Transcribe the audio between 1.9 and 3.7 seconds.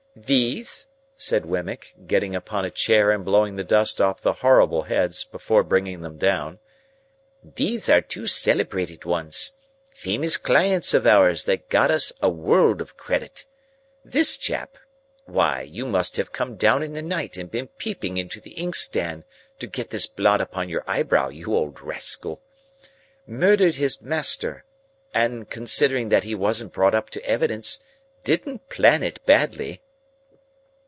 getting upon a chair, and blowing the